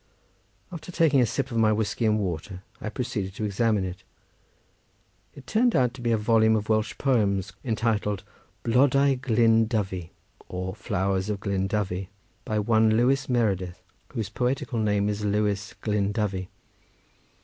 After 0.71 0.91
taking 0.91 1.21
a 1.21 1.27
sip 1.27 1.51
of 1.51 1.57
my 1.57 1.71
whiskey 1.71 2.07
and 2.07 2.17
water, 2.17 2.63
I 2.81 2.89
proceeded 2.89 3.35
to 3.35 3.43
examine 3.45 3.85
it. 3.85 4.01
It 5.35 5.45
turned 5.45 5.75
out 5.75 5.93
to 5.93 6.01
be 6.01 6.11
a 6.11 6.17
volume 6.17 6.55
of 6.55 6.69
Welsh 6.69 6.97
poems 6.97 7.53
entitled 7.63 8.23
Blodau 8.63 9.13
Glyn 9.21 9.67
Dyfi, 9.67 10.09
or, 10.49 10.73
Flowers 10.73 11.29
of 11.29 11.39
Glyn 11.39 11.67
Dyfi, 11.67 12.07
by 12.45 12.57
one 12.57 12.97
Lewis 12.97 13.29
Meredith, 13.29 13.83
whose 14.13 14.29
poetical 14.29 14.79
name 14.79 15.07
is 15.07 15.23
Lewis 15.23 15.75
Clyn 15.83 16.11
Dyfi. 16.11 16.47